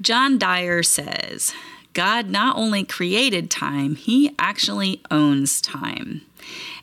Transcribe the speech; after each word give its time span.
John 0.00 0.38
Dyer 0.38 0.82
says, 0.82 1.52
God 1.92 2.30
not 2.30 2.56
only 2.56 2.84
created 2.84 3.50
time, 3.50 3.96
he 3.96 4.34
actually 4.38 5.02
owns 5.10 5.60
time. 5.60 6.22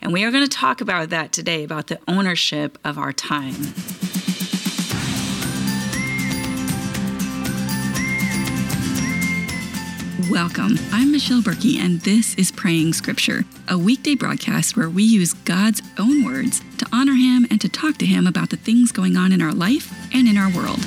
And 0.01 0.13
we 0.13 0.23
are 0.23 0.29
going 0.29 0.43
to 0.43 0.49
talk 0.49 0.81
about 0.81 1.09
that 1.09 1.31
today 1.31 1.63
about 1.63 1.87
the 1.87 1.99
ownership 2.07 2.77
of 2.83 2.99
our 2.99 3.11
time. 3.11 3.55
Welcome. 10.29 10.77
I'm 10.91 11.11
Michelle 11.11 11.41
Berkey, 11.41 11.79
and 11.79 12.01
this 12.01 12.35
is 12.35 12.51
Praying 12.51 12.93
Scripture, 12.93 13.45
a 13.67 13.79
weekday 13.79 14.13
broadcast 14.13 14.77
where 14.77 14.91
we 14.91 15.01
use 15.01 15.33
God's 15.33 15.81
own 15.97 16.23
words 16.23 16.61
to 16.77 16.87
honor 16.93 17.15
Him 17.15 17.47
and 17.49 17.59
to 17.61 17.69
talk 17.69 17.97
to 17.97 18.05
Him 18.05 18.27
about 18.27 18.51
the 18.51 18.57
things 18.57 18.91
going 18.91 19.17
on 19.17 19.31
in 19.31 19.41
our 19.41 19.53
life 19.53 19.91
and 20.13 20.27
in 20.27 20.37
our 20.37 20.51
world. 20.55 20.85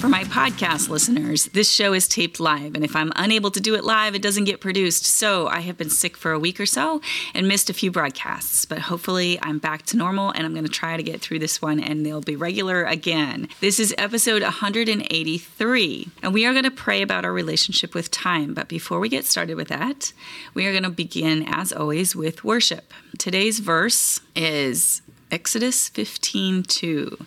For 0.00 0.08
my 0.08 0.24
podcast 0.24 0.88
listeners, 0.88 1.44
this 1.52 1.70
show 1.70 1.92
is 1.92 2.08
taped 2.08 2.40
live, 2.40 2.74
and 2.74 2.82
if 2.82 2.96
I'm 2.96 3.12
unable 3.16 3.50
to 3.50 3.60
do 3.60 3.74
it 3.74 3.84
live, 3.84 4.14
it 4.14 4.22
doesn't 4.22 4.44
get 4.44 4.58
produced. 4.58 5.04
So 5.04 5.46
I 5.46 5.60
have 5.60 5.76
been 5.76 5.90
sick 5.90 6.16
for 6.16 6.32
a 6.32 6.38
week 6.38 6.58
or 6.58 6.64
so 6.64 7.02
and 7.34 7.46
missed 7.46 7.68
a 7.68 7.74
few 7.74 7.90
broadcasts, 7.90 8.64
but 8.64 8.78
hopefully 8.78 9.38
I'm 9.42 9.58
back 9.58 9.82
to 9.86 9.98
normal 9.98 10.30
and 10.30 10.46
I'm 10.46 10.54
going 10.54 10.64
to 10.64 10.70
try 10.70 10.96
to 10.96 11.02
get 11.02 11.20
through 11.20 11.40
this 11.40 11.60
one 11.60 11.80
and 11.80 12.06
they'll 12.06 12.22
be 12.22 12.34
regular 12.34 12.82
again. 12.84 13.50
This 13.60 13.78
is 13.78 13.94
episode 13.98 14.40
183, 14.40 16.08
and 16.22 16.32
we 16.32 16.46
are 16.46 16.52
going 16.52 16.64
to 16.64 16.70
pray 16.70 17.02
about 17.02 17.26
our 17.26 17.32
relationship 17.34 17.94
with 17.94 18.10
time. 18.10 18.54
But 18.54 18.68
before 18.68 19.00
we 19.00 19.10
get 19.10 19.26
started 19.26 19.56
with 19.58 19.68
that, 19.68 20.14
we 20.54 20.66
are 20.66 20.72
going 20.72 20.84
to 20.84 20.90
begin, 20.90 21.44
as 21.46 21.74
always, 21.74 22.16
with 22.16 22.42
worship. 22.42 22.94
Today's 23.18 23.58
verse 23.58 24.18
is 24.34 25.02
Exodus 25.30 25.88
15 25.88 26.62
2. 26.64 27.26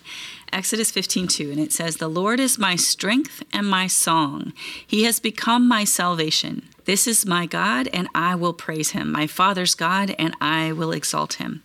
Exodus 0.54 0.92
15:2 0.92 1.50
and 1.50 1.58
it 1.58 1.72
says 1.72 1.96
the 1.96 2.06
Lord 2.06 2.38
is 2.38 2.60
my 2.60 2.76
strength 2.76 3.42
and 3.52 3.66
my 3.66 3.88
song. 3.88 4.52
He 4.86 5.02
has 5.02 5.18
become 5.18 5.66
my 5.66 5.82
salvation. 5.82 6.62
This 6.84 7.08
is 7.08 7.26
my 7.26 7.44
God 7.44 7.88
and 7.92 8.08
I 8.14 8.36
will 8.36 8.52
praise 8.52 8.90
him. 8.90 9.10
My 9.10 9.26
Father's 9.26 9.74
God 9.74 10.14
and 10.16 10.36
I 10.40 10.70
will 10.70 10.92
exalt 10.92 11.34
him. 11.34 11.64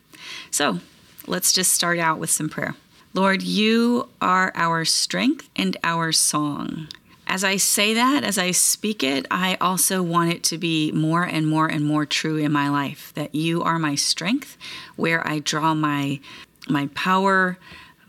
So, 0.50 0.80
let's 1.28 1.54
just 1.54 1.72
start 1.72 2.00
out 2.00 2.18
with 2.18 2.32
some 2.32 2.50
prayer. 2.50 2.74
Lord, 3.14 3.44
you 3.44 4.10
are 4.22 4.52
our 4.56 4.86
strength 4.86 5.48
and 5.56 5.78
our 5.84 6.12
song. 6.12 6.88
As 7.28 7.44
I 7.44 7.58
say 7.58 7.94
that, 7.94 8.24
as 8.24 8.40
I 8.40 8.50
speak 8.50 9.04
it, 9.04 9.28
I 9.30 9.56
also 9.62 10.02
want 10.02 10.34
it 10.34 10.42
to 10.46 10.58
be 10.58 10.92
more 10.94 11.24
and 11.24 11.46
more 11.46 11.68
and 11.68 11.86
more 11.86 12.08
true 12.08 12.38
in 12.38 12.52
my 12.52 12.70
life 12.70 13.12
that 13.14 13.36
you 13.36 13.62
are 13.62 13.78
my 13.78 13.94
strength, 13.94 14.58
where 14.96 15.26
I 15.28 15.38
draw 15.38 15.76
my 15.76 16.20
my 16.68 16.88
power, 16.94 17.58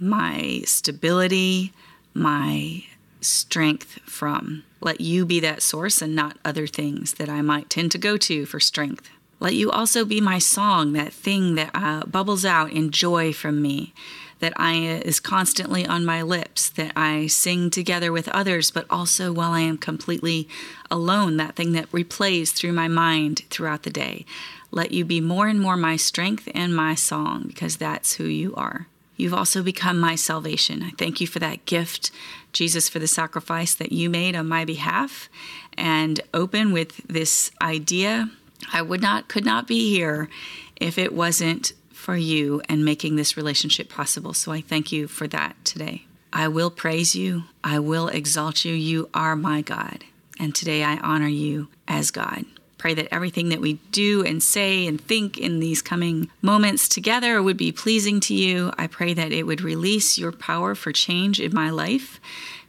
my 0.01 0.63
stability, 0.65 1.73
my 2.15 2.85
strength 3.21 4.01
from. 4.07 4.65
Let 4.81 5.01
you 5.01 5.27
be 5.27 5.41
that 5.41 5.63
source 5.63 6.01
and 6.01 6.17
not 6.17 6.39
other 6.45 6.67
things 6.67 7.15
that 7.15 7.29
I 7.29 7.43
might 7.43 7.69
tend 7.69 7.93
to 7.93 7.99
go 7.99 8.17
to 8.17 8.47
for 8.47 8.59
strength. 8.59 9.11
Let 9.41 9.55
you 9.55 9.71
also 9.71 10.05
be 10.05 10.21
my 10.21 10.39
song, 10.39 10.93
that 10.93 11.13
thing 11.13 11.55
that 11.55 11.71
uh, 11.75 12.05
bubbles 12.07 12.45
out 12.45 12.73
in 12.73 12.91
joy 12.91 13.33
from 13.33 13.63
me, 13.63 13.95
that 14.41 14.53
I 14.57 14.77
uh, 14.77 15.01
is 15.03 15.19
constantly 15.19 15.87
on 15.87 16.05
my 16.05 16.21
lips, 16.21 16.69
that 16.71 16.93
I 16.95 17.27
sing 17.27 17.71
together 17.71 18.13
with 18.13 18.29
others, 18.29 18.71
but 18.71 18.87
also 18.91 19.33
while 19.33 19.53
I 19.53 19.61
am 19.61 19.79
completely 19.79 20.47
alone, 20.91 21.39
that 21.39 21.57
thing 21.57 21.73
that 21.73 21.91
replays 21.91 22.53
through 22.53 22.73
my 22.73 22.89
mind 22.89 23.45
throughout 23.49 23.83
the 23.85 23.91
day. 23.91 24.27
Let 24.71 24.93
you 24.93 25.05
be 25.05 25.21
more 25.23 25.49
and 25.49 25.61
more 25.61 25.77
my 25.77 25.97
strength 25.97 26.49
and 26.55 26.77
my 26.77 26.95
song, 26.95 27.45
because 27.47 27.77
that's 27.77 28.15
who 28.15 28.25
you 28.25 28.55
are. 28.57 28.89
You've 29.21 29.35
also 29.35 29.63
become 29.63 30.01
my 30.01 30.15
salvation. 30.15 30.83
I 30.83 30.91
thank 30.91 31.21
you 31.21 31.27
for 31.27 31.39
that 31.39 31.67
gift, 31.67 32.11
Jesus, 32.53 32.89
for 32.89 32.99
the 32.99 33.07
sacrifice 33.07 33.75
that 33.75 33.93
you 33.93 34.11
made 34.11 34.35
on 34.35 34.49
my 34.49 34.65
behalf. 34.65 35.29
And 35.77 36.21
open 36.35 36.73
with 36.73 36.97
this 37.07 37.51
idea 37.63 38.31
I 38.73 38.83
would 38.83 39.01
not, 39.01 39.29
could 39.29 39.45
not 39.45 39.67
be 39.67 39.91
here 39.91 40.29
if 40.77 40.99
it 40.99 41.13
wasn't 41.13 41.73
for 41.93 42.17
you 42.17 42.63
and 42.69 42.85
making 42.85 43.17
this 43.17 43.37
relationship 43.37 43.89
possible. 43.89 44.35
So 44.35 44.53
I 44.53 44.61
thank 44.61 44.93
you 44.93 45.09
for 45.09 45.27
that 45.29 45.57
today. 45.65 46.05
I 46.33 46.49
will 46.49 46.71
praise 46.71 47.15
you. 47.15 47.45
I 47.65 47.79
will 47.79 48.09
exalt 48.09 48.65
you. 48.65 48.73
You 48.73 49.09
are 49.13 49.37
my 49.37 49.63
God. 49.63 50.05
And 50.39 50.55
today 50.55 50.85
I 50.85 50.97
honor 50.99 51.29
you 51.29 51.69
as 51.89 52.11
God. 52.11 52.45
Pray 52.81 52.95
that 52.95 53.13
everything 53.13 53.51
that 53.51 53.61
we 53.61 53.75
do 53.93 54.25
and 54.25 54.43
say 54.43 54.87
and 54.87 54.99
think 54.99 55.37
in 55.37 55.61
these 55.61 55.83
coming 55.83 56.31
moments 56.41 56.89
together 56.89 57.43
would 57.43 57.59
be 57.59 57.71
pleasing 57.71 58.21
to 58.21 58.35
you. 58.35 58.73
I 58.79 58.87
pray 58.87 59.13
that 59.13 59.33
it 59.33 59.43
would 59.43 59.61
release 59.61 60.17
your 60.17 60.33
power 60.33 60.75
for 60.75 60.91
change 60.91 61.41
in 61.41 61.53
my 61.53 61.69
life. 61.69 62.19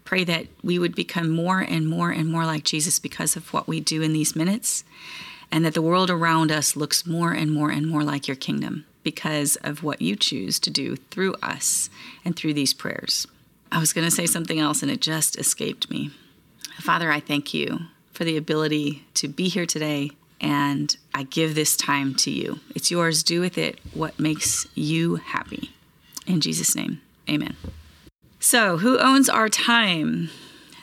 Pray 0.04 0.26
that 0.26 0.48
we 0.62 0.78
would 0.78 0.96
become 0.96 1.30
more 1.30 1.62
and 1.62 1.88
more 1.88 2.12
and 2.12 2.30
more 2.30 2.46
like 2.46 2.66
Jesus 2.66 3.00
because 3.00 3.38
of 3.38 3.54
what 3.54 3.70
we 3.70 3.80
do 3.80 4.02
in 4.02 4.12
these 4.12 4.36
minutes, 4.36 4.84
and 5.50 5.64
that 5.64 5.76
the 5.76 5.82
world 5.82 6.10
around 6.10 6.52
us 6.52 6.76
looks 6.76 7.08
more 7.08 7.32
and 7.32 7.50
more 7.50 7.72
and 7.72 7.88
more 7.88 8.04
like 8.04 8.28
your 8.28 8.36
kingdom 8.36 8.86
because 9.04 9.56
of 9.64 9.82
what 9.82 10.02
you 10.02 10.18
choose 10.18 10.60
to 10.60 10.70
do 10.70 10.98
through 10.98 11.36
us 11.42 11.90
and 12.26 12.36
through 12.36 12.54
these 12.54 12.74
prayers. 12.74 13.28
I 13.72 13.80
was 13.80 13.94
going 13.94 14.06
to 14.06 14.12
say 14.12 14.26
something 14.26 14.60
else 14.60 14.82
and 14.82 14.92
it 14.92 15.00
just 15.00 15.40
escaped 15.40 15.90
me. 15.90 16.12
Father, 16.82 17.10
I 17.10 17.22
thank 17.22 17.54
you 17.54 17.80
for 18.12 18.24
the 18.24 18.38
ability 18.38 19.06
to 19.16 19.28
be 19.28 19.48
here 19.48 19.66
today. 19.66 20.12
And 20.40 20.96
I 21.14 21.24
give 21.24 21.54
this 21.54 21.78
time 21.78 22.16
to 22.16 22.32
you. 22.32 22.60
It's 22.76 22.90
yours. 22.90 23.22
Do 23.24 23.42
with 23.42 23.58
it 23.58 23.80
what 23.94 24.20
makes 24.20 24.68
you 24.76 25.18
happy. 25.18 25.72
In 26.26 26.42
Jesus' 26.42 26.76
name, 26.76 27.02
amen. 27.30 27.56
So, 28.40 28.78
who 28.78 28.98
owns 28.98 29.30
our 29.30 29.50
time? 29.50 30.30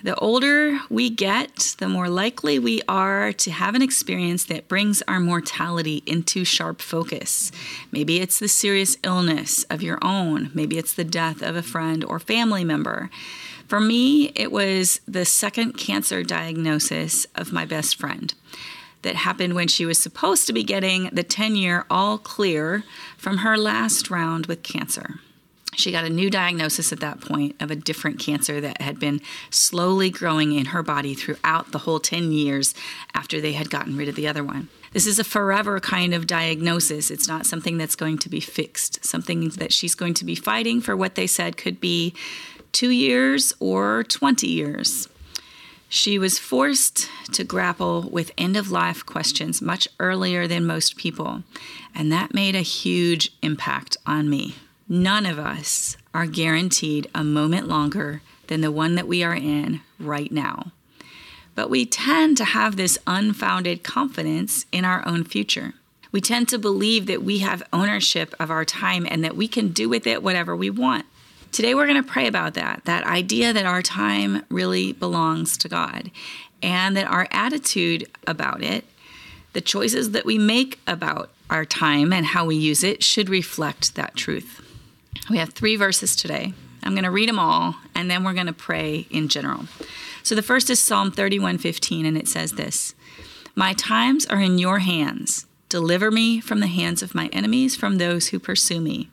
The 0.03 0.15
older 0.17 0.79
we 0.89 1.11
get, 1.11 1.75
the 1.79 1.89
more 1.89 2.09
likely 2.09 2.59
we 2.59 2.81
are 2.89 3.33
to 3.33 3.51
have 3.51 3.75
an 3.75 3.83
experience 3.83 4.45
that 4.45 4.69
brings 4.69 5.03
our 5.09 5.19
mortality 5.19 6.05
into 6.07 6.45
sharp 6.45 6.81
focus. 6.81 7.51
Maybe 7.91 8.21
it's 8.21 8.39
the 8.39 8.49
serious 8.49 8.97
illness 9.03 9.65
of 9.65 9.83
your 9.83 9.99
own, 10.01 10.51
maybe 10.55 10.79
it's 10.79 10.95
the 10.95 11.05
death 11.05 11.43
of 11.43 11.57
a 11.57 11.63
friend 11.63 12.05
or 12.05 12.21
family 12.21 12.63
member. 12.63 13.11
For 13.67 13.81
me, 13.81 14.33
it 14.37 14.53
was 14.53 15.01
the 15.07 15.25
second 15.25 15.73
cancer 15.73 16.23
diagnosis 16.23 17.27
of 17.35 17.53
my 17.53 17.65
best 17.65 17.97
friend 17.97 18.33
that 19.03 19.17
happened 19.17 19.55
when 19.55 19.69
she 19.69 19.85
was 19.85 19.99
supposed 19.99 20.47
to 20.47 20.53
be 20.53 20.63
getting 20.63 21.11
the 21.13 21.23
10 21.25 21.57
year 21.57 21.85
all 21.91 22.19
clear 22.19 22.85
from 23.17 23.39
her 23.39 23.59
last 23.59 24.11
round 24.11 24.47
with 24.47 24.63
cancer. 24.63 25.21
She 25.79 25.93
got 25.93 26.05
a 26.05 26.11
new 26.11 26.29
diagnosis 26.29 26.93
at 26.93 26.99
that 27.01 27.21
point 27.21 27.55
of 27.61 27.71
a 27.71 27.77
different 27.77 28.19
cancer 28.19 28.61
that 28.61 28.83
had 28.83 28.99
been 28.99 29.21
slowly 29.49 30.11
growing 30.11 30.53
in 30.53 30.67
her 30.67 30.83
body 30.83 31.15
throughout 31.15 31.71
the 31.71 31.79
whole 31.79 32.01
10 32.01 32.33
years 32.33 32.75
after 33.15 33.41
they 33.41 33.53
had 33.53 33.71
gotten 33.71 33.97
rid 33.97 34.09
of 34.09 34.17
the 34.17 34.27
other 34.27 34.43
one. 34.43 34.69
This 34.93 35.07
is 35.07 35.21
a 35.21 35.25
forever 35.25 35.79
kind 35.79 36.15
of 36.15 36.27
diagnosis. 36.27 37.13
It's 37.13 37.29
not 37.29 37.47
something 37.47 37.79
that's 37.79 37.95
going 37.95 38.19
to 38.19 38.29
be 38.29 38.41
fixed, 38.41 39.05
something 39.05 39.51
that 39.51 39.73
she's 39.73 39.95
going 39.95 40.15
to 40.15 40.25
be 40.25 40.35
fighting 40.35 40.81
for 40.81 40.97
what 40.97 41.15
they 41.15 41.29
said 41.29 41.57
could 41.57 41.81
be 41.81 42.13
two 42.73 42.91
years 42.91 43.53
or 43.61 44.03
20 44.03 44.49
years. 44.49 45.09
She 45.89 46.19
was 46.19 46.41
forced 46.41 47.09
to 47.33 47.45
grapple 47.45 48.03
with 48.11 48.33
end 48.37 48.57
of 48.57 48.73
life 48.73 49.07
questions 49.07 49.63
much 49.63 49.87
earlier 50.01 50.49
than 50.49 50.67
most 50.67 50.97
people, 50.97 51.45
and 51.95 52.11
that 52.11 52.35
made 52.35 52.57
a 52.57 52.63
huge 52.63 53.33
impact 53.43 53.97
on 54.05 54.29
me. 54.29 54.57
None 54.89 55.27
of 55.27 55.39
us 55.39 55.99
are 56.15 56.25
guaranteed 56.25 57.11
a 57.15 57.23
moment 57.23 57.69
longer 57.69 58.23
than 58.47 58.63
the 58.63 58.73
one 58.73 58.95
that 58.95 59.07
we 59.07 59.23
are 59.23 59.35
in 59.35 59.83
right 59.99 60.33
now. 60.33 60.73
But 61.55 61.69
we 61.69 61.85
tend 61.85 62.39
to 62.39 62.45
have 62.45 62.77
this 62.77 62.99
unfounded 63.07 63.83
confidence 63.83 64.65
in 64.73 64.87
our 64.87 65.07
own 65.07 65.25
future. 65.25 65.75
We 66.11 66.23
tend 66.23 66.49
to 66.49 66.59
believe 66.59 67.05
that 67.07 67.23
we 67.23 67.41
have 67.41 67.63
ownership 67.71 68.35
of 68.41 68.51
our 68.51 68.65
time 68.65 69.07
and 69.11 69.23
that 69.25 69.37
we 69.37 69.47
can 69.47 69.69
do 69.69 69.91
with 69.91 70.07
it 70.07 70.23
whatever 70.23 70.57
we 70.57 70.71
want. 70.71 71.05
Today, 71.53 71.75
we're 71.75 71.87
going 71.87 72.03
to 72.03 72.09
pray 72.09 72.27
about 72.27 72.55
that 72.55 72.83
that 72.87 73.05
idea 73.05 73.53
that 73.53 73.67
our 73.67 73.83
time 73.83 74.43
really 74.49 74.93
belongs 74.93 75.59
to 75.59 75.69
God 75.69 76.11
and 76.63 76.97
that 76.97 77.07
our 77.07 77.29
attitude 77.31 78.07
about 78.27 78.63
it, 78.63 78.85
the 79.53 79.61
choices 79.61 80.13
that 80.13 80.25
we 80.25 80.39
make 80.39 80.81
about 80.87 81.31
our 81.51 81.67
time 81.67 82.13
and 82.13 82.25
how 82.25 82.47
we 82.47 82.57
use 82.57 82.83
it, 82.83 83.03
should 83.03 83.29
reflect 83.29 83.95
that 83.95 84.15
truth. 84.15 84.63
We 85.31 85.39
have 85.39 85.51
three 85.51 85.77
verses 85.77 86.17
today. 86.17 86.55
I'm 86.83 86.95
going 86.95 87.05
to 87.05 87.11
read 87.11 87.29
them 87.29 87.39
all 87.39 87.77
and 87.95 88.11
then 88.11 88.25
we're 88.25 88.35
going 88.35 88.47
to 88.47 88.53
pray 88.53 89.07
in 89.11 89.29
general. 89.29 89.67
So 90.23 90.35
the 90.35 90.43
first 90.43 90.71
is 90.71 90.81
Psalm 90.81 91.11
31:15 91.11 92.07
and 92.07 92.17
it 92.17 92.29
says 92.29 92.53
this: 92.53 92.95
"My 93.55 93.73
times 93.73 94.27
are 94.27 94.41
in 94.41 94.59
your 94.59 94.79
hands. 94.79 95.47
Deliver 95.69 96.11
me 96.11 96.41
from 96.41 96.61
the 96.61 96.67
hands 96.67 97.03
of 97.03 97.15
my 97.15 97.29
enemies, 97.33 97.77
from 97.77 97.99
those 97.99 98.29
who 98.29 98.39
pursue 98.39 98.81
me." 98.81 99.11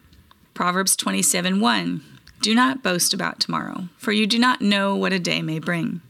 Proverbs 0.54 0.96
27:1 0.96 2.02
do 2.42 2.54
not 2.54 2.84
boast 2.84 3.14
about 3.14 3.40
tomorrow, 3.40 3.90
for 3.98 4.12
you 4.12 4.28
do 4.28 4.38
not 4.38 4.62
know 4.62 4.96
what 4.96 5.14
a 5.14 5.20
day 5.20 5.42
may 5.42 5.60
bring. 5.60 6.02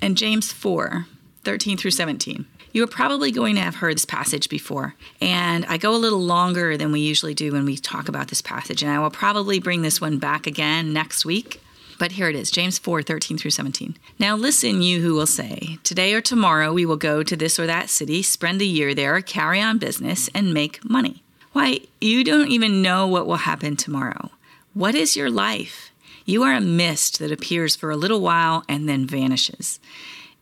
And 0.00 0.16
James 0.16 0.52
4 0.52 1.06
13 1.44 1.76
through 1.76 1.92
17. 1.92 2.46
You 2.78 2.84
are 2.84 2.86
probably 2.86 3.32
going 3.32 3.56
to 3.56 3.60
have 3.60 3.74
heard 3.74 3.96
this 3.96 4.04
passage 4.04 4.48
before, 4.48 4.94
and 5.20 5.66
I 5.66 5.78
go 5.78 5.96
a 5.96 5.98
little 5.98 6.20
longer 6.20 6.76
than 6.76 6.92
we 6.92 7.00
usually 7.00 7.34
do 7.34 7.50
when 7.50 7.64
we 7.64 7.76
talk 7.76 8.08
about 8.08 8.28
this 8.28 8.40
passage, 8.40 8.84
and 8.84 8.92
I 8.92 9.00
will 9.00 9.10
probably 9.10 9.58
bring 9.58 9.82
this 9.82 10.00
one 10.00 10.18
back 10.18 10.46
again 10.46 10.92
next 10.92 11.24
week. 11.24 11.60
But 11.98 12.12
here 12.12 12.28
it 12.28 12.36
is 12.36 12.52
James 12.52 12.78
4 12.78 13.02
13 13.02 13.36
through 13.36 13.50
17. 13.50 13.96
Now 14.20 14.36
listen, 14.36 14.80
you 14.80 15.00
who 15.00 15.14
will 15.14 15.26
say, 15.26 15.78
Today 15.82 16.14
or 16.14 16.20
tomorrow 16.20 16.72
we 16.72 16.86
will 16.86 16.96
go 16.96 17.24
to 17.24 17.34
this 17.34 17.58
or 17.58 17.66
that 17.66 17.90
city, 17.90 18.22
spend 18.22 18.62
a 18.62 18.64
year 18.64 18.94
there, 18.94 19.20
carry 19.22 19.60
on 19.60 19.78
business, 19.78 20.30
and 20.32 20.54
make 20.54 20.88
money. 20.88 21.24
Why, 21.50 21.80
you 22.00 22.22
don't 22.22 22.52
even 22.52 22.80
know 22.80 23.08
what 23.08 23.26
will 23.26 23.38
happen 23.38 23.74
tomorrow. 23.74 24.30
What 24.72 24.94
is 24.94 25.16
your 25.16 25.32
life? 25.32 25.90
You 26.24 26.44
are 26.44 26.54
a 26.54 26.60
mist 26.60 27.18
that 27.18 27.32
appears 27.32 27.74
for 27.74 27.90
a 27.90 27.96
little 27.96 28.20
while 28.20 28.62
and 28.68 28.88
then 28.88 29.04
vanishes. 29.04 29.80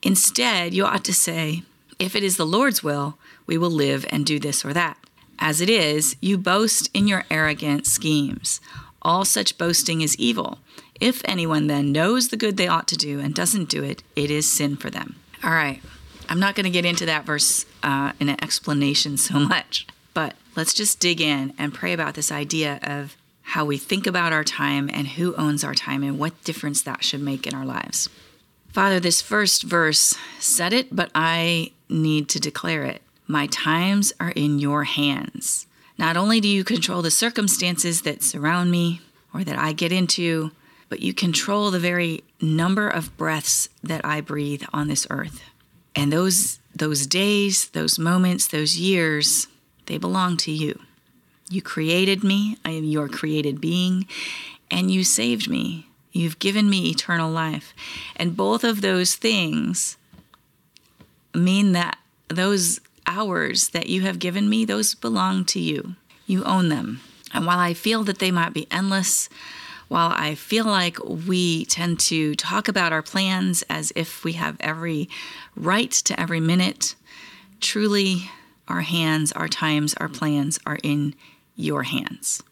Instead, 0.02 0.74
you 0.74 0.84
ought 0.84 1.02
to 1.04 1.14
say, 1.14 1.62
If 1.98 2.14
it 2.14 2.22
is 2.22 2.36
the 2.36 2.46
Lord's 2.46 2.82
will, 2.82 3.16
we 3.46 3.56
will 3.56 3.70
live 3.70 4.04
and 4.10 4.26
do 4.26 4.38
this 4.38 4.64
or 4.64 4.72
that. 4.74 4.98
As 5.38 5.60
it 5.60 5.70
is, 5.70 6.16
you 6.20 6.36
boast 6.36 6.90
in 6.92 7.08
your 7.08 7.24
arrogant 7.30 7.86
schemes. 7.86 8.60
All 9.02 9.24
such 9.24 9.56
boasting 9.56 10.00
is 10.00 10.16
evil. 10.16 10.58
If 11.00 11.22
anyone 11.24 11.66
then 11.66 11.92
knows 11.92 12.28
the 12.28 12.36
good 12.36 12.56
they 12.56 12.68
ought 12.68 12.88
to 12.88 12.96
do 12.96 13.20
and 13.20 13.34
doesn't 13.34 13.68
do 13.68 13.82
it, 13.82 14.02
it 14.14 14.30
is 14.30 14.50
sin 14.50 14.76
for 14.76 14.90
them. 14.90 15.16
All 15.44 15.50
right, 15.50 15.80
I'm 16.28 16.40
not 16.40 16.54
going 16.54 16.64
to 16.64 16.70
get 16.70 16.84
into 16.84 17.06
that 17.06 17.24
verse 17.24 17.64
uh, 17.82 18.12
in 18.18 18.28
an 18.28 18.42
explanation 18.42 19.16
so 19.16 19.38
much, 19.38 19.86
but 20.14 20.34
let's 20.54 20.74
just 20.74 21.00
dig 21.00 21.20
in 21.20 21.54
and 21.58 21.72
pray 21.72 21.92
about 21.92 22.14
this 22.14 22.32
idea 22.32 22.78
of 22.82 23.16
how 23.42 23.64
we 23.64 23.78
think 23.78 24.06
about 24.06 24.32
our 24.32 24.44
time 24.44 24.90
and 24.92 25.06
who 25.06 25.34
owns 25.36 25.62
our 25.62 25.74
time 25.74 26.02
and 26.02 26.18
what 26.18 26.42
difference 26.44 26.82
that 26.82 27.04
should 27.04 27.22
make 27.22 27.46
in 27.46 27.54
our 27.54 27.64
lives. 27.64 28.08
Father, 28.76 29.00
this 29.00 29.22
first 29.22 29.62
verse 29.62 30.14
said 30.38 30.74
it, 30.74 30.94
but 30.94 31.10
I 31.14 31.72
need 31.88 32.28
to 32.28 32.38
declare 32.38 32.82
it. 32.82 33.00
My 33.26 33.46
times 33.46 34.12
are 34.20 34.32
in 34.36 34.58
your 34.58 34.84
hands. 34.84 35.66
Not 35.96 36.18
only 36.18 36.42
do 36.42 36.48
you 36.48 36.62
control 36.62 37.00
the 37.00 37.10
circumstances 37.10 38.02
that 38.02 38.22
surround 38.22 38.70
me 38.70 39.00
or 39.32 39.44
that 39.44 39.58
I 39.58 39.72
get 39.72 39.92
into, 39.92 40.50
but 40.90 41.00
you 41.00 41.14
control 41.14 41.70
the 41.70 41.78
very 41.80 42.22
number 42.38 42.86
of 42.86 43.16
breaths 43.16 43.70
that 43.82 44.04
I 44.04 44.20
breathe 44.20 44.64
on 44.74 44.88
this 44.88 45.06
earth. 45.08 45.40
And 45.94 46.12
those 46.12 46.58
those 46.74 47.06
days, 47.06 47.70
those 47.70 47.98
moments, 47.98 48.46
those 48.46 48.78
years, 48.78 49.46
they 49.86 49.96
belong 49.96 50.36
to 50.36 50.52
you. 50.52 50.78
You 51.48 51.62
created 51.62 52.22
me, 52.22 52.58
I 52.62 52.72
am 52.72 52.84
your 52.84 53.08
created 53.08 53.58
being, 53.58 54.06
and 54.70 54.90
you 54.90 55.02
saved 55.02 55.48
me. 55.48 55.86
You've 56.16 56.38
given 56.38 56.70
me 56.70 56.88
eternal 56.88 57.30
life. 57.30 57.74
And 58.16 58.36
both 58.36 58.64
of 58.64 58.80
those 58.80 59.14
things 59.14 59.96
mean 61.34 61.72
that 61.72 61.98
those 62.28 62.80
hours 63.06 63.68
that 63.68 63.88
you 63.88 64.00
have 64.02 64.18
given 64.18 64.48
me, 64.48 64.64
those 64.64 64.94
belong 64.94 65.44
to 65.46 65.60
you. 65.60 65.94
You 66.26 66.42
own 66.44 66.70
them. 66.70 67.00
And 67.34 67.44
while 67.44 67.58
I 67.58 67.74
feel 67.74 68.02
that 68.04 68.18
they 68.18 68.30
might 68.30 68.54
be 68.54 68.66
endless, 68.70 69.28
while 69.88 70.10
I 70.12 70.34
feel 70.34 70.64
like 70.64 70.98
we 71.04 71.66
tend 71.66 72.00
to 72.00 72.34
talk 72.34 72.66
about 72.66 72.92
our 72.92 73.02
plans 73.02 73.62
as 73.68 73.92
if 73.94 74.24
we 74.24 74.32
have 74.32 74.56
every 74.58 75.08
right 75.54 75.90
to 75.90 76.18
every 76.18 76.40
minute, 76.40 76.94
truly 77.60 78.30
our 78.66 78.80
hands, 78.80 79.32
our 79.32 79.48
times, 79.48 79.94
our 79.98 80.08
plans 80.08 80.58
are 80.66 80.78
in 80.82 81.14
your 81.54 81.84
hands. 81.84 82.42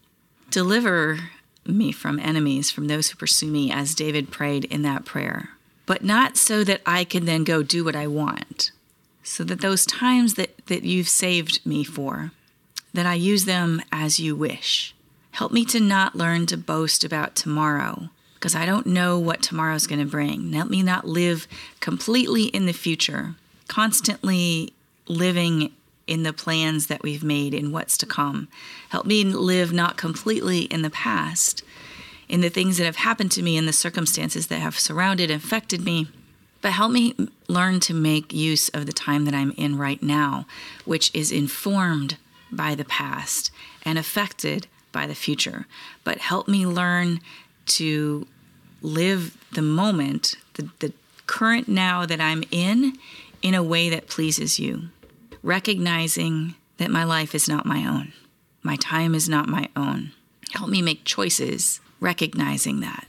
Deliver 0.51 1.31
me 1.67 1.93
from 1.93 2.19
enemies, 2.19 2.71
from 2.71 2.87
those 2.87 3.11
who 3.11 3.17
pursue 3.17 3.51
me, 3.51 3.71
as 3.71 3.95
David 3.95 4.31
prayed 4.31 4.65
in 4.67 4.83
that 4.83 5.05
prayer, 5.05 5.51
but 5.87 6.05
not 6.05 6.37
so 6.37 6.65
that 6.65 6.81
I 6.87 7.05
can 7.05 7.25
then 7.25 7.45
go 7.45 7.63
do 7.63 7.85
what 7.85 7.97
I 7.97 8.07
want. 8.07 8.71
So 9.23 9.45
that 9.45 9.61
those 9.61 9.87
times 9.87 10.35
that, 10.35 10.67
that 10.67 10.83
you've 10.83 11.09
saved 11.09 11.65
me 11.65 11.85
for, 11.85 12.33
that 12.93 13.07
I 13.07 13.15
use 13.15 13.45
them 13.45 13.83
as 13.91 14.21
you 14.21 14.37
wish. 14.37 14.95
Help 15.33 15.51
me 15.51 15.65
to 15.67 15.81
not 15.81 16.15
learn 16.15 16.47
to 16.47 16.57
boast 16.57 17.03
about 17.03 17.35
tomorrow 17.35 18.11
because 18.35 18.55
I 18.55 18.67
don't 18.67 18.87
know 18.87 19.19
what 19.19 19.43
tomorrow's 19.43 19.87
going 19.87 20.01
to 20.01 20.05
bring. 20.05 20.53
Help 20.53 20.69
me 20.69 20.83
not 20.83 21.09
live 21.09 21.49
completely 21.81 22.45
in 22.45 22.67
the 22.67 22.73
future, 22.73 23.35
constantly 23.69 24.75
living 25.09 25.73
in 26.07 26.23
the 26.23 26.33
plans 26.33 26.87
that 26.87 27.03
we've 27.03 27.25
made 27.25 27.55
in 27.55 27.73
what's 27.73 27.97
to 27.99 28.07
come. 28.07 28.49
Help 28.91 29.07
me 29.07 29.25
live 29.25 29.73
not 29.73 29.97
completely 29.97 30.63
in 30.63 30.83
the 30.83 30.91
past, 30.91 31.63
in 32.29 32.41
the 32.41 32.51
things 32.51 32.77
that 32.79 32.85
have 32.85 32.97
happened 32.97 33.31
to 33.33 33.43
me, 33.43 33.57
in 33.57 33.67
the 33.67 33.73
circumstances 33.73 34.49
that 34.49 34.61
have 34.61 34.79
surrounded 34.79 35.31
and 35.31 35.43
affected 35.43 35.85
me. 35.85 36.09
But 36.61 36.73
help 36.73 36.93
me 36.93 37.15
learn 37.49 37.81
to 37.81 37.95
make 37.95 38.33
use 38.33 38.69
of 38.71 38.87
the 38.87 38.93
time 38.93 39.27
that 39.27 39.35
I'm 39.35 39.53
in 39.53 39.77
right 39.77 40.03
now, 40.03 40.47
which 40.85 41.11
is 41.15 41.31
informed 41.31 42.17
by 42.51 42.75
the 42.75 42.85
past 42.85 43.51
and 43.85 43.99
affected 43.99 44.67
by 44.93 45.07
the 45.07 45.15
future, 45.15 45.67
but 46.05 46.19
help 46.19 46.49
me 46.49 46.67
learn 46.67 47.21
to 47.67 48.27
live 48.81 49.37
the 49.53 49.63
moment, 49.63 50.37
the, 50.55 50.71
the 50.79 50.93
current 51.27 51.69
now 51.69 52.07
that 52.07 52.21
I'm 52.21 52.45
in, 52.51 52.97
in 53.43 53.55
a 53.55 53.63
way 53.63 53.91
that 53.91 54.09
pleases 54.09 54.59
you. 54.59 54.89
Recognizing 55.45 56.55
that 56.79 56.91
my 56.91 57.05
life 57.05 57.35
is 57.35 57.51
not 57.51 57.67
my 57.67 57.87
own, 57.87 58.15
my 58.63 58.77
time 58.77 59.15
is 59.15 59.29
not 59.29 59.47
my 59.47 59.69
own. 59.77 60.13
Help 60.53 60.71
me 60.71 60.81
make 60.81 61.05
choices, 61.05 61.83
recognizing 62.01 62.81
that. 62.81 63.07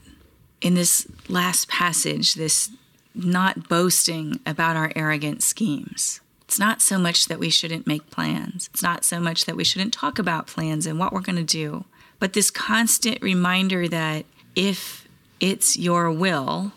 In 0.60 0.74
this 0.74 1.06
last 1.30 1.66
passage, 1.66 2.34
this 2.34 2.68
not 3.14 3.70
boasting 3.70 4.38
about 4.44 4.76
our 4.76 4.92
arrogant 4.94 5.42
schemes. 5.42 6.20
It's 6.42 6.58
not 6.58 6.82
so 6.82 6.98
much 6.98 7.24
that 7.24 7.38
we 7.38 7.48
shouldn't 7.48 7.86
make 7.86 8.10
plans. 8.10 8.68
It's 8.70 8.82
not 8.82 9.02
so 9.02 9.18
much 9.18 9.46
that 9.46 9.56
we 9.56 9.64
shouldn't 9.64 9.94
talk 9.94 10.18
about 10.18 10.46
plans 10.46 10.84
and 10.84 10.98
what 10.98 11.14
we're 11.14 11.20
going 11.22 11.36
to 11.36 11.42
do, 11.42 11.86
but 12.18 12.34
this 12.34 12.50
constant 12.50 13.22
reminder 13.22 13.88
that 13.88 14.26
if 14.54 15.08
it's 15.40 15.78
your 15.78 16.10
will, 16.10 16.72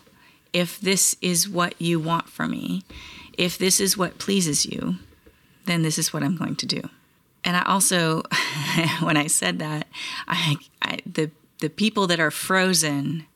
if 0.54 0.80
this 0.80 1.16
is 1.20 1.46
what 1.50 1.74
you 1.78 2.00
want 2.00 2.30
from 2.30 2.52
me, 2.52 2.82
if 3.36 3.58
this 3.58 3.78
is 3.78 3.98
what 3.98 4.18
pleases 4.18 4.64
you, 4.64 4.96
then 5.70 5.82
this 5.82 5.98
is 5.98 6.12
what 6.12 6.22
I'm 6.22 6.36
going 6.36 6.56
to 6.56 6.66
do. 6.66 6.82
And 7.44 7.56
I 7.56 7.62
also, 7.62 8.22
when 9.00 9.16
I 9.16 9.26
said 9.26 9.58
that, 9.60 9.86
I, 10.28 10.56
I 10.82 10.98
the 11.06 11.30
the 11.60 11.70
people 11.70 12.06
that 12.06 12.20
are 12.20 12.30
frozen 12.30 13.26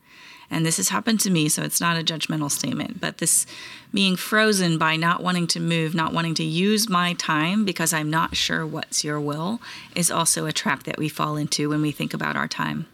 and 0.49 0.65
this 0.65 0.77
has 0.77 0.89
happened 0.89 1.19
to 1.21 1.31
me, 1.31 1.49
so 1.49 1.63
it's 1.63 1.81
not 1.81 1.97
a 1.97 2.03
judgmental 2.03 2.51
statement, 2.51 3.01
but 3.01 3.17
this 3.17 3.45
being 3.93 4.15
frozen 4.15 4.77
by 4.77 4.95
not 4.95 5.23
wanting 5.23 5.47
to 5.47 5.59
move, 5.59 5.95
not 5.95 6.13
wanting 6.13 6.35
to 6.35 6.43
use 6.43 6.87
my 6.87 7.13
time 7.13 7.65
because 7.65 7.93
I'm 7.93 8.09
not 8.09 8.35
sure 8.35 8.65
what's 8.65 9.03
your 9.03 9.19
will, 9.19 9.59
is 9.95 10.11
also 10.11 10.45
a 10.45 10.51
trap 10.51 10.83
that 10.83 10.97
we 10.97 11.09
fall 11.09 11.35
into 11.35 11.69
when 11.69 11.81
we 11.81 11.91
think 11.91 12.13
about 12.13 12.35
our 12.35 12.47
time. 12.47 12.85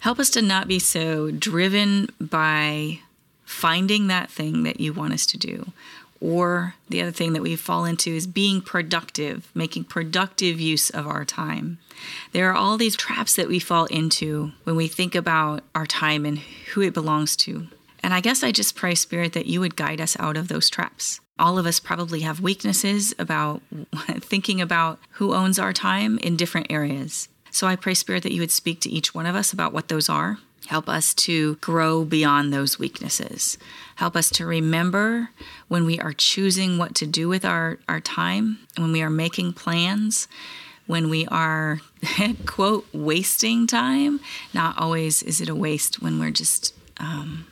Help 0.00 0.18
us 0.18 0.30
to 0.30 0.42
not 0.42 0.68
be 0.68 0.78
so 0.78 1.30
driven 1.30 2.08
by 2.20 3.00
finding 3.44 4.06
that 4.06 4.30
thing 4.30 4.62
that 4.62 4.78
you 4.80 4.92
want 4.92 5.12
us 5.12 5.26
to 5.26 5.36
do 5.36 5.72
or 6.20 6.74
the 6.88 7.00
other 7.00 7.10
thing 7.10 7.32
that 7.32 7.42
we 7.42 7.56
fall 7.56 7.84
into 7.84 8.10
is 8.10 8.26
being 8.26 8.60
productive, 8.60 9.50
making 9.54 9.84
productive 9.84 10.60
use 10.60 10.90
of 10.90 11.06
our 11.06 11.24
time. 11.24 11.78
There 12.32 12.50
are 12.50 12.54
all 12.54 12.76
these 12.76 12.96
traps 12.96 13.36
that 13.36 13.48
we 13.48 13.58
fall 13.58 13.86
into 13.86 14.52
when 14.64 14.76
we 14.76 14.88
think 14.88 15.14
about 15.14 15.64
our 15.74 15.86
time 15.86 16.24
and 16.24 16.38
who 16.72 16.82
it 16.82 16.94
belongs 16.94 17.36
to. 17.36 17.68
And 18.02 18.14
I 18.14 18.20
guess 18.20 18.42
I 18.42 18.52
just 18.52 18.76
pray, 18.76 18.94
Spirit, 18.94 19.32
that 19.34 19.46
you 19.46 19.60
would 19.60 19.76
guide 19.76 20.00
us 20.00 20.16
out 20.18 20.36
of 20.36 20.48
those 20.48 20.70
traps. 20.70 21.20
All 21.38 21.58
of 21.58 21.66
us 21.66 21.80
probably 21.80 22.20
have 22.20 22.40
weaknesses 22.40 23.14
about 23.18 23.62
thinking 24.20 24.60
about 24.60 24.98
who 25.12 25.34
owns 25.34 25.58
our 25.58 25.72
time 25.72 26.18
in 26.18 26.36
different 26.36 26.68
areas. 26.70 27.28
So 27.50 27.66
I 27.66 27.76
pray, 27.76 27.94
Spirit, 27.94 28.22
that 28.22 28.32
you 28.32 28.40
would 28.40 28.50
speak 28.50 28.80
to 28.80 28.90
each 28.90 29.14
one 29.14 29.26
of 29.26 29.34
us 29.34 29.52
about 29.52 29.72
what 29.72 29.88
those 29.88 30.08
are 30.08 30.38
Help 30.70 30.88
us 30.88 31.14
to 31.14 31.56
grow 31.56 32.04
beyond 32.04 32.52
those 32.52 32.78
weaknesses. 32.78 33.58
Help 33.96 34.14
us 34.14 34.30
to 34.30 34.46
remember 34.46 35.30
when 35.66 35.84
we 35.84 35.98
are 35.98 36.12
choosing 36.12 36.78
what 36.78 36.94
to 36.94 37.06
do 37.08 37.28
with 37.28 37.44
our, 37.44 37.80
our 37.88 37.98
time, 37.98 38.60
when 38.76 38.92
we 38.92 39.02
are 39.02 39.10
making 39.10 39.52
plans, 39.52 40.28
when 40.86 41.10
we 41.10 41.26
are, 41.26 41.80
quote, 42.46 42.86
wasting 42.92 43.66
time. 43.66 44.20
Not 44.54 44.78
always 44.78 45.24
is 45.24 45.40
it 45.40 45.48
a 45.48 45.56
waste 45.56 46.00
when 46.00 46.20
we're 46.20 46.30
just 46.30 46.72
um, 46.98 47.48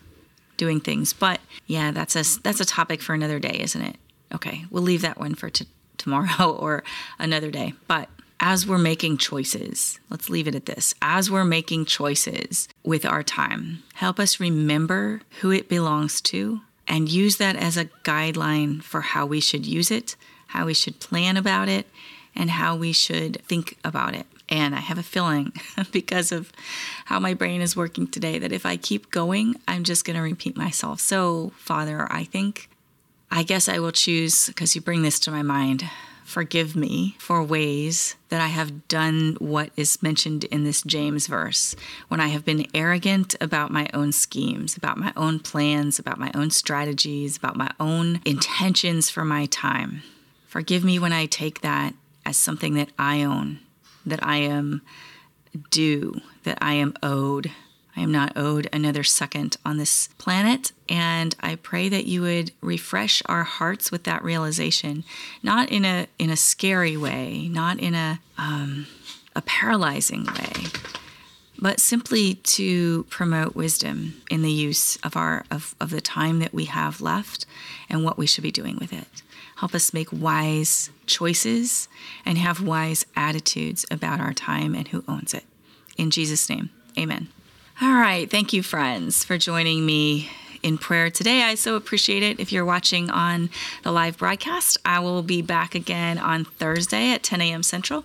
doing 0.57 0.79
things. 0.79 1.13
But 1.13 1.41
yeah, 1.67 1.91
that's 1.91 2.15
a, 2.15 2.41
that's 2.43 2.61
a 2.61 2.65
topic 2.65 3.03
for 3.03 3.15
another 3.15 3.41
day, 3.41 3.59
isn't 3.59 3.83
it? 3.83 3.97
Okay, 4.33 4.65
we'll 4.71 4.85
leave 4.85 5.03
that 5.03 5.19
one 5.19 5.35
for 5.35 5.51
t- 5.51 5.67
tomorrow 5.97 6.53
or 6.61 6.85
another 7.19 7.51
day. 7.51 7.75
But 7.89 8.09
as 8.41 8.67
we're 8.67 8.79
making 8.79 9.19
choices, 9.19 9.99
let's 10.11 10.31
leave 10.31 10.47
it 10.47 10.55
at 10.55 10.67
this 10.67 10.95
as 11.03 11.31
we're 11.31 11.45
making 11.45 11.85
choices 11.85 12.69
with 12.85 13.05
our 13.05 13.23
time, 13.23 13.83
help 13.95 14.21
us 14.21 14.41
remember 14.41 15.21
who 15.41 15.51
it 15.51 15.69
belongs 15.69 16.21
to 16.21 16.61
and 16.87 17.09
use 17.09 17.37
that 17.37 17.57
as 17.57 17.77
a 17.77 17.87
guideline 18.05 18.83
for 18.83 19.01
how 19.01 19.27
we 19.27 19.41
should 19.41 19.67
use 19.67 19.91
it, 19.91 20.17
how 20.49 20.67
we 20.67 20.75
should 20.75 21.01
plan 21.01 21.37
about 21.37 21.69
it, 21.69 21.87
and 22.35 22.51
how 22.51 22.77
we 22.77 22.93
should 22.93 23.43
think 23.43 23.77
about 23.85 24.15
it. 24.15 24.27
And 24.49 24.75
I 24.75 24.81
have 24.81 24.97
a 24.97 25.03
feeling, 25.03 25.53
because 25.93 26.33
of 26.33 26.51
how 27.05 27.21
my 27.21 27.35
brain 27.35 27.61
is 27.61 27.77
working 27.77 28.07
today, 28.07 28.39
that 28.39 28.53
if 28.53 28.65
I 28.65 28.79
keep 28.79 29.11
going, 29.11 29.57
I'm 29.69 29.85
just 29.85 30.07
going 30.07 30.17
to 30.17 30.23
repeat 30.23 30.57
myself. 30.57 31.01
So, 31.01 31.53
Father, 31.59 32.07
I 32.11 32.25
think, 32.25 32.71
I 33.31 33.43
guess 33.43 33.69
I 33.69 33.79
will 33.79 33.93
choose, 33.93 34.47
because 34.47 34.75
you 34.75 34.81
bring 34.81 35.03
this 35.03 35.21
to 35.21 35.31
my 35.31 35.43
mind, 35.43 35.85
forgive 36.29 36.77
me 36.77 37.17
for 37.19 37.43
ways 37.43 38.15
that 38.29 38.41
I 38.41 38.49
have 38.49 38.87
done 38.87 39.37
what 39.41 39.71
is 39.77 40.03
mentioned 40.03 40.45
in 40.45 40.63
this 40.63 40.83
James 40.83 41.27
verse, 41.27 41.75
when 42.09 42.21
I 42.21 42.29
have 42.29 42.45
been 42.45 42.67
arrogant 42.75 43.35
about 43.41 43.71
my 43.71 43.89
own 43.95 44.13
schemes, 44.13 44.77
about 44.77 44.99
my 44.99 45.11
own 45.17 45.41
plans, 45.41 45.99
about 45.99 46.19
my 46.19 46.31
own 46.35 46.51
strategies, 46.51 47.39
about 47.39 47.57
my 47.57 47.71
own 47.81 48.21
intentions 48.27 49.09
for 49.09 49.25
my 49.25 49.47
time. 49.47 50.03
Forgive 50.47 50.85
me 50.85 50.99
when 50.99 51.15
I 51.15 51.25
take 51.25 51.63
that 51.63 51.95
as 52.27 52.37
something 52.37 52.75
that 52.75 52.91
I 52.99 53.23
own, 53.23 53.61
that 54.05 54.23
I 54.23 54.37
am 54.37 54.83
due, 55.71 56.21
that 56.45 56.59
I 56.61 56.75
am 56.75 56.93
owed. 57.03 57.51
I 57.99 58.03
am 58.03 58.13
not 58.13 58.37
owed 58.37 58.69
another 58.73 59.03
second 59.03 59.57
on 59.65 59.77
this 59.77 60.09
planet. 60.19 60.71
And 60.89 61.35
I 61.41 61.57
pray 61.57 61.89
that 61.89 62.05
you 62.05 62.23
would 62.23 62.53
refresh 62.61 63.25
our 63.27 63.43
hearts 63.43 63.91
with 63.91 64.05
that 64.05 64.23
realization, 64.23 65.03
not 65.43 65.71
in 65.71 65.85
a 65.85 66.07
in 66.17 66.31
a 66.31 66.37
scary 66.37 66.97
way, 66.97 67.49
not 67.49 67.81
in 67.81 67.97
a 67.97 68.21
um, 68.39 68.87
a 69.35 69.43
paralyzing 69.43 70.27
way, 70.27 70.71
but 71.59 71.81
simply 71.81 72.35
to 72.35 73.03
promote 73.11 73.57
wisdom 73.57 74.23
in 74.31 74.43
the 74.43 74.53
use 74.53 74.95
of 75.03 75.17
our 75.17 75.45
of, 75.51 75.75
of 75.81 75.91
the 75.91 76.01
time 76.01 76.39
that 76.39 76.55
we 76.55 76.67
have 76.67 77.01
left 77.01 77.47
and 77.91 78.05
what 78.05 78.17
we 78.17 78.29
should 78.29 78.45
be 78.45 78.53
doing 78.53 78.77
with 78.77 78.93
it. 78.93 79.23
Help 79.57 79.75
us 79.75 79.93
make 79.93 80.13
wise 80.13 80.91
choices 81.07 81.89
and 82.25 82.39
have 82.39 82.63
wise 82.63 83.05
attitudes 83.17 83.85
about 83.91 84.21
our 84.21 84.33
time 84.33 84.77
and 84.77 84.87
who 84.87 85.03
owns 85.09 85.35
it. 85.35 85.43
In 85.97 86.13
Jesus' 86.13 86.49
name, 86.49 86.71
amen. 86.97 87.27
All 87.81 87.95
right. 87.95 88.29
Thank 88.29 88.53
you, 88.53 88.65
friends, 88.65 89.23
for 89.23 89.39
joining 89.39 89.87
me 89.87 90.29
in 90.65 90.79
prayer 90.79 91.11
today. 91.11 91.43
I 91.45 91.55
so 91.55 91.77
appreciate 91.77 92.25
it. 92.25 92.41
If 92.41 92.51
you're 92.51 92.65
watching 92.65 93.09
on 93.09 93.51
the 93.85 93.93
live 93.93 94.19
broadcast, 94.19 94.79
I 94.85 94.99
will 94.99 95.23
be 95.23 95.43
back 95.43 95.77
again 95.77 96.19
on 96.19 96.45
Thursday 96.45 97.13
at 97.13 97.23
10 97.23 97.41
a.m. 97.41 97.63
Central. 97.63 98.05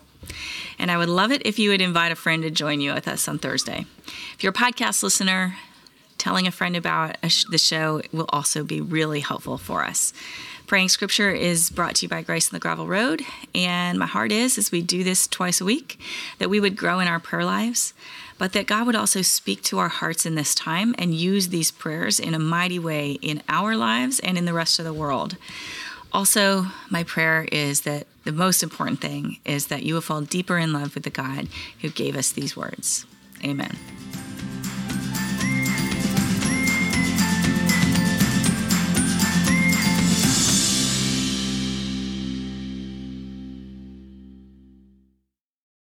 And 0.78 0.92
I 0.92 0.98
would 1.00 1.10
love 1.10 1.32
it 1.32 1.42
if 1.44 1.58
you 1.58 1.72
would 1.72 1.82
invite 1.82 2.12
a 2.12 2.16
friend 2.16 2.44
to 2.44 2.52
join 2.52 2.82
you 2.82 2.94
with 2.94 3.08
us 3.08 3.28
on 3.28 3.40
Thursday. 3.40 3.88
If 4.36 4.44
you're 4.44 4.52
a 4.52 4.54
podcast 4.54 5.02
listener, 5.02 5.56
telling 6.20 6.46
a 6.46 6.52
friend 6.52 6.76
about 6.76 7.18
the 7.50 7.58
show 7.58 8.04
will 8.12 8.30
also 8.30 8.64
be 8.64 8.80
really 8.80 9.22
helpful 9.22 9.58
for 9.58 9.84
us. 9.84 10.14
Praying 10.68 10.90
Scripture 10.90 11.32
is 11.32 11.70
brought 11.70 11.96
to 11.96 12.06
you 12.06 12.10
by 12.10 12.22
Grace 12.22 12.48
on 12.48 12.56
the 12.56 12.60
Gravel 12.60 12.88
Road, 12.88 13.24
and 13.54 14.00
my 14.00 14.06
heart 14.06 14.32
is, 14.32 14.58
as 14.58 14.72
we 14.72 14.82
do 14.82 15.04
this 15.04 15.28
twice 15.28 15.60
a 15.60 15.66
week, 15.66 16.00
that 16.38 16.50
we 16.50 16.60
would 16.60 16.78
grow 16.78 17.00
in 17.00 17.08
our 17.08 17.20
prayer 17.20 17.44
lives, 17.44 17.94
but 18.44 18.52
that 18.52 18.68
God 18.68 18.86
would 18.88 18.96
also 18.98 19.22
speak 19.22 19.64
to 19.64 19.80
our 19.80 19.88
hearts 19.88 20.26
in 20.26 20.36
this 20.36 20.54
time 20.54 20.94
and 20.98 21.16
use 21.16 21.48
these 21.48 21.72
prayers 21.72 22.20
in 22.20 22.34
a 22.34 22.40
mighty 22.40 22.78
way 22.78 23.12
in 23.22 23.42
our 23.48 23.74
lives 23.74 24.20
and 24.20 24.38
in 24.38 24.44
the 24.44 24.52
rest 24.52 24.80
of 24.80 24.86
the 24.86 24.92
world. 24.92 25.38
Also, 26.12 26.66
my 26.90 27.04
prayer 27.04 27.48
is 27.54 27.84
that 27.84 28.06
the 28.26 28.34
most 28.34 28.62
important 28.62 29.00
thing 29.00 29.38
is 29.46 29.68
that 29.68 29.84
you 29.84 29.94
will 29.94 30.02
fall 30.02 30.20
deeper 30.20 30.58
in 30.58 30.74
love 30.74 30.94
with 30.94 31.06
the 31.06 31.10
God 31.10 31.48
who 31.80 31.90
gave 31.90 32.18
us 32.18 32.34
these 32.34 32.54
words. 32.54 33.06
Amen. 33.46 33.78